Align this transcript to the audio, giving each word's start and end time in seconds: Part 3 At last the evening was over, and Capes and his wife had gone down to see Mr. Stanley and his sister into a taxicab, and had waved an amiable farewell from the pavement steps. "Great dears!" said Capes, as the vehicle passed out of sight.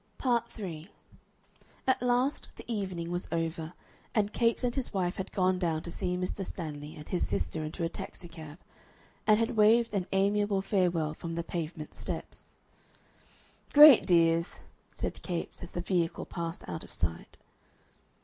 Part 0.17 0.49
3 0.49 0.87
At 1.85 2.01
last 2.01 2.49
the 2.55 2.65
evening 2.67 3.11
was 3.11 3.27
over, 3.31 3.73
and 4.15 4.33
Capes 4.33 4.63
and 4.63 4.73
his 4.73 4.91
wife 4.95 5.17
had 5.17 5.31
gone 5.31 5.59
down 5.59 5.83
to 5.83 5.91
see 5.91 6.17
Mr. 6.17 6.43
Stanley 6.43 6.95
and 6.95 7.07
his 7.07 7.27
sister 7.29 7.63
into 7.63 7.83
a 7.83 7.87
taxicab, 7.87 8.57
and 9.27 9.37
had 9.37 9.51
waved 9.55 9.93
an 9.93 10.07
amiable 10.11 10.63
farewell 10.63 11.13
from 11.13 11.35
the 11.35 11.43
pavement 11.43 11.93
steps. 11.93 12.55
"Great 13.73 14.07
dears!" 14.07 14.55
said 14.91 15.21
Capes, 15.21 15.61
as 15.61 15.69
the 15.69 15.81
vehicle 15.81 16.25
passed 16.25 16.63
out 16.67 16.83
of 16.83 16.91
sight. 16.91 17.37